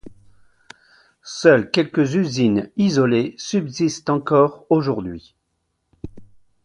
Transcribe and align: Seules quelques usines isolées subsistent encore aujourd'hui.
Seules 1.21 1.69
quelques 1.69 2.15
usines 2.15 2.71
isolées 2.75 3.35
subsistent 3.37 4.09
encore 4.09 4.65
aujourd'hui. 4.71 5.35